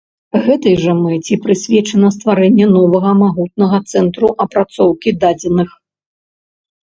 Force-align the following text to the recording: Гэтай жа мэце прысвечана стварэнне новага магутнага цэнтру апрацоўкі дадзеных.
Гэтай 0.45 0.75
жа 0.83 0.93
мэце 1.01 1.35
прысвечана 1.43 2.09
стварэнне 2.15 2.65
новага 2.77 3.11
магутнага 3.23 3.77
цэнтру 3.93 4.29
апрацоўкі 4.45 5.09
дадзеных. 5.25 5.69